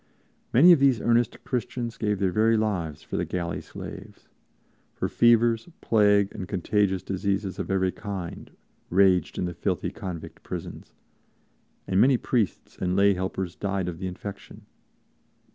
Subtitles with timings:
[0.51, 4.27] Many of these earnest Christians gave their very lives for the galley slaves;
[4.95, 8.49] for fevers, plague and contagious diseases of every kind
[8.89, 10.95] raged in the filthy convict prisons,
[11.85, 14.65] and many priests and lay helpers died of the infection.